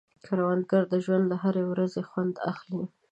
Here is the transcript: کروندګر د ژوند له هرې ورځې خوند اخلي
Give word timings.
کروندګر 0.25 0.83
د 0.89 0.95
ژوند 1.03 1.25
له 1.31 1.35
هرې 1.43 1.63
ورځې 1.71 2.01
خوند 2.09 2.33
اخلي 2.51 2.83